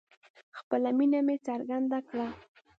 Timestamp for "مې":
1.25-1.35